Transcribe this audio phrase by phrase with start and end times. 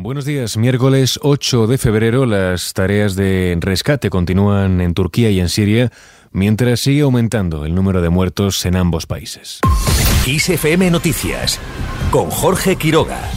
[0.00, 5.48] Buenos días, miércoles 8 de febrero las tareas de rescate continúan en Turquía y en
[5.48, 5.90] Siria,
[6.30, 9.58] mientras sigue aumentando el número de muertos en ambos países.
[10.24, 11.58] ISFM Noticias,
[12.12, 13.28] con Jorge Quiroga.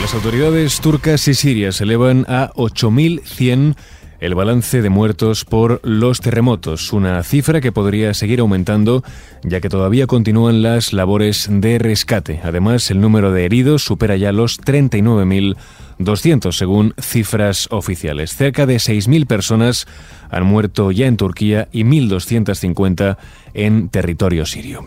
[0.00, 3.76] Las autoridades turcas y sirias elevan a 8.100
[4.20, 9.02] el balance de muertos por los terremotos, una cifra que podría seguir aumentando
[9.42, 12.40] ya que todavía continúan las labores de rescate.
[12.44, 18.34] Además, el número de heridos supera ya los 39.200 según cifras oficiales.
[18.34, 19.86] Cerca de 6.000 personas
[20.30, 23.16] han muerto ya en Turquía y 1.250
[23.54, 24.86] en territorio sirio.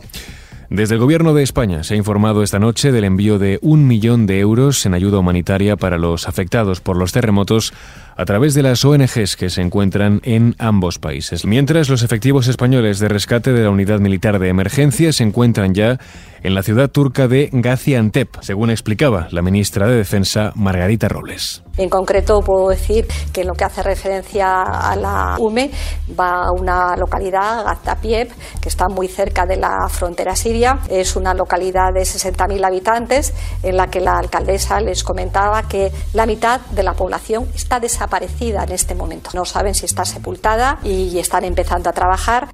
[0.73, 4.26] Desde el Gobierno de España se ha informado esta noche del envío de un millón
[4.26, 7.73] de euros en ayuda humanitaria para los afectados por los terremotos
[8.16, 11.45] a través de las ONGs que se encuentran en ambos países.
[11.45, 15.99] Mientras los efectivos españoles de rescate de la Unidad Militar de Emergencia se encuentran ya
[16.43, 21.63] en la ciudad turca de Gaziantep, según explicaba la ministra de Defensa Margarita Robles.
[21.77, 25.71] En concreto puedo decir que en lo que hace referencia a la UME
[26.20, 28.31] va a una localidad, Gaztapiep,
[28.62, 30.79] que está muy cerca de la frontera siria.
[30.90, 36.25] Es una localidad de 60.000 habitantes en la que la alcaldesa les comentaba que la
[36.25, 39.31] mitad de la población está desaparecida en este momento.
[39.34, 42.49] No saben si está sepultada y están empezando a trabajar.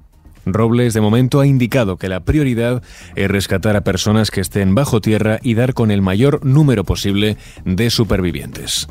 [0.54, 2.82] Robles de momento ha indicado que la prioridad
[3.16, 7.36] es rescatar a personas que estén bajo tierra y dar con el mayor número posible
[7.64, 8.88] de supervivientes.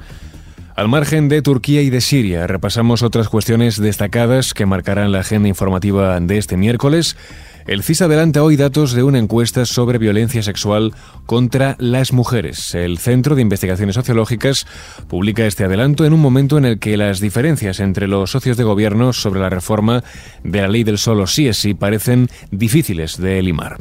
[0.79, 5.49] Al margen de Turquía y de Siria, repasamos otras cuestiones destacadas que marcarán la agenda
[5.49, 7.17] informativa de este miércoles.
[7.67, 10.93] El CIS adelanta hoy datos de una encuesta sobre violencia sexual
[11.25, 12.73] contra las mujeres.
[12.73, 14.65] El Centro de Investigaciones Sociológicas
[15.07, 18.63] publica este adelanto en un momento en el que las diferencias entre los socios de
[18.63, 20.03] gobierno sobre la reforma
[20.43, 23.77] de la ley del solo sí es sí parecen difíciles de limar.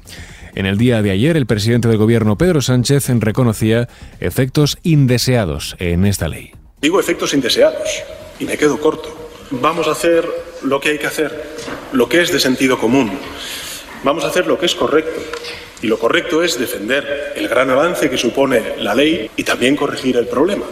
[0.55, 3.89] En el día de ayer, el presidente del gobierno, Pedro Sánchez, reconocía
[4.21, 6.53] efectos indeseados en esta ley.
[6.83, 8.03] Digo efectos indeseados
[8.41, 9.31] y me quedo corto.
[9.51, 10.29] Vamos a hacer
[10.62, 11.43] lo que hay que hacer,
[11.93, 13.12] lo que es de sentido común
[14.04, 15.20] Vamos a hacer lo que es correcto.
[15.82, 20.16] Y lo correcto es defender el gran avance que supone la ley y también corregir
[20.16, 20.64] el problema.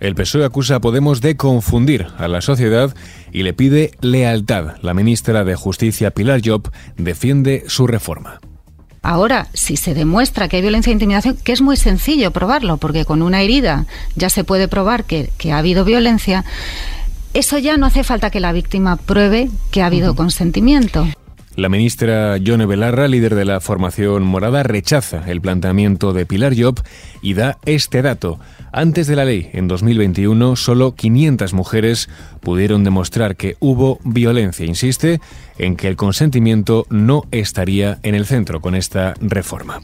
[0.00, 2.94] El PSOE acusa a Podemos de confundir a la sociedad
[3.32, 4.76] y le pide lealtad.
[4.82, 8.40] La ministra de Justicia, Pilar Job, defiende su reforma.
[9.02, 13.04] Ahora, si se demuestra que hay violencia e intimidación, que es muy sencillo probarlo, porque
[13.04, 16.44] con una herida ya se puede probar que, que ha habido violencia,
[17.34, 21.06] eso ya no hace falta que la víctima pruebe que ha habido consentimiento.
[21.56, 26.80] La ministra Yone Belarra, líder de la formación morada, rechaza el planteamiento de Pilar Job
[27.22, 28.40] y da este dato.
[28.72, 32.08] Antes de la ley, en 2021, solo 500 mujeres
[32.40, 34.66] pudieron demostrar que hubo violencia.
[34.66, 35.20] Insiste
[35.56, 39.80] en que el consentimiento no estaría en el centro con esta reforma.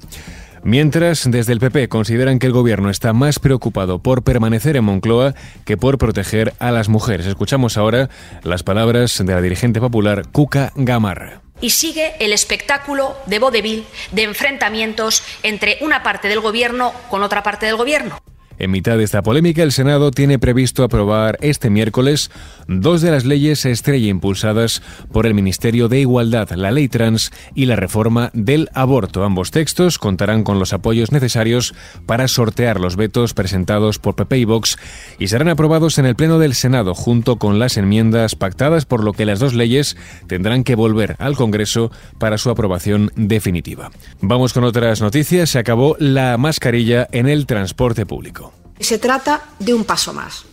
[0.64, 5.34] Mientras, desde el PP consideran que el gobierno está más preocupado por permanecer en Moncloa
[5.64, 7.26] que por proteger a las mujeres.
[7.26, 8.10] Escuchamos ahora
[8.42, 14.22] las palabras de la dirigente popular Cuca Gamarra y sigue el espectáculo de vodevil de
[14.22, 18.18] enfrentamientos entre una parte del gobierno con otra parte del gobierno.
[18.60, 22.30] En mitad de esta polémica, el Senado tiene previsto aprobar este miércoles
[22.68, 27.64] dos de las leyes estrella impulsadas por el Ministerio de Igualdad, la ley trans y
[27.64, 29.24] la reforma del aborto.
[29.24, 34.44] Ambos textos contarán con los apoyos necesarios para sortear los vetos presentados por PP y
[34.44, 34.76] Vox
[35.18, 39.14] y serán aprobados en el Pleno del Senado junto con las enmiendas pactadas, por lo
[39.14, 39.96] que las dos leyes
[40.26, 43.90] tendrán que volver al Congreso para su aprobación definitiva.
[44.20, 45.48] Vamos con otras noticias.
[45.48, 48.49] Se acabó la mascarilla en el transporte público.
[48.80, 50.44] Se trata de un paso más,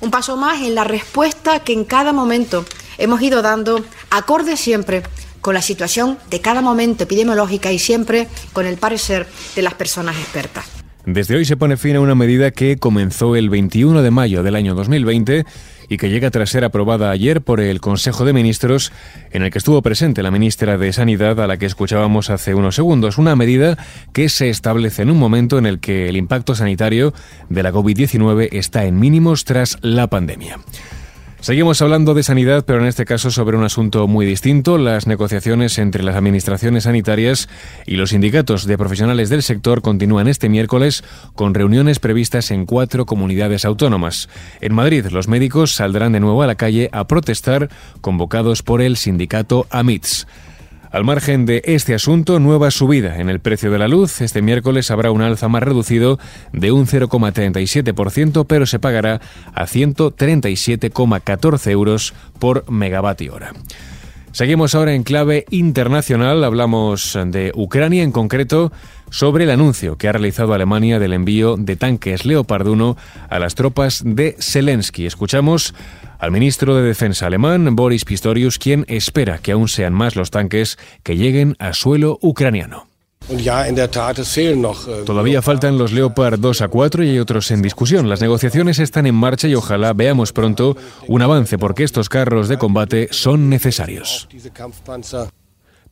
[0.00, 2.64] un paso más en la respuesta que en cada momento
[2.96, 5.02] hemos ido dando, acorde siempre
[5.40, 10.16] con la situación de cada momento epidemiológica y siempre con el parecer de las personas
[10.16, 10.81] expertas.
[11.04, 14.54] Desde hoy se pone fin a una medida que comenzó el 21 de mayo del
[14.54, 15.44] año 2020
[15.88, 18.92] y que llega tras ser aprobada ayer por el Consejo de Ministros,
[19.32, 22.76] en el que estuvo presente la ministra de Sanidad, a la que escuchábamos hace unos
[22.76, 23.18] segundos.
[23.18, 23.76] Una medida
[24.12, 27.12] que se establece en un momento en el que el impacto sanitario
[27.48, 30.60] de la COVID-19 está en mínimos tras la pandemia.
[31.42, 35.76] Seguimos hablando de sanidad, pero en este caso sobre un asunto muy distinto, las negociaciones
[35.78, 37.48] entre las administraciones sanitarias
[37.84, 41.02] y los sindicatos de profesionales del sector continúan este miércoles
[41.34, 44.28] con reuniones previstas en cuatro comunidades autónomas.
[44.60, 48.96] En Madrid, los médicos saldrán de nuevo a la calle a protestar, convocados por el
[48.96, 50.28] sindicato AMITS.
[50.92, 54.20] Al margen de este asunto, nueva subida en el precio de la luz.
[54.20, 56.18] Este miércoles habrá un alza más reducido
[56.52, 59.22] de un 0,37%, pero se pagará
[59.54, 63.54] a 137,14 euros por megavatio hora.
[64.32, 68.72] Seguimos ahora en clave internacional, hablamos de Ucrania en concreto
[69.10, 72.96] sobre el anuncio que ha realizado Alemania del envío de tanques Leopard 1
[73.28, 75.04] a las tropas de Zelensky.
[75.04, 75.74] Escuchamos
[76.18, 80.78] al ministro de Defensa alemán, Boris Pistorius, quien espera que aún sean más los tanques
[81.02, 82.91] que lleguen a suelo ucraniano.
[83.28, 88.08] Äh, Todavía faltan los Leopard 2 a 4 y hay otros en discusión.
[88.08, 90.76] Las negociaciones están en marcha y ojalá veamos pronto
[91.06, 94.28] un avance porque estos carros de combate son necesarios.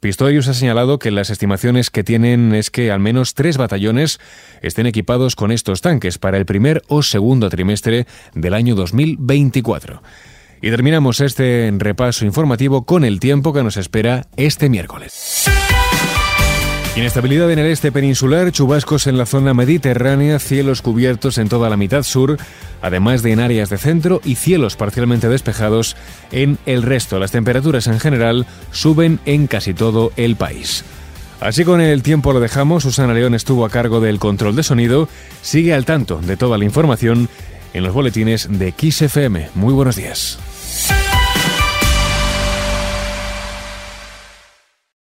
[0.00, 4.18] Pistorius ha señalado que las estimaciones que tienen es que al menos tres batallones
[4.62, 10.02] estén equipados con estos tanques para el primer o segundo trimestre del año 2024.
[10.62, 15.44] Y terminamos este repaso informativo con el tiempo que nos espera este miércoles.
[16.96, 21.76] Inestabilidad en el este peninsular, chubascos en la zona mediterránea, cielos cubiertos en toda la
[21.76, 22.37] mitad sur,
[22.82, 25.96] además de en áreas de centro y cielos parcialmente despejados
[26.32, 27.20] en el resto.
[27.20, 30.84] Las temperaturas en general suben en casi todo el país.
[31.40, 35.08] Así con el tiempo lo dejamos, Susana León estuvo a cargo del control de sonido,
[35.42, 37.28] sigue al tanto de toda la información
[37.72, 39.50] en los boletines de XFM.
[39.54, 40.38] Muy buenos días.